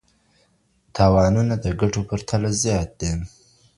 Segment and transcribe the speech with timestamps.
[0.95, 3.11] تاوانونه د ګټو په پرتله زیات دي.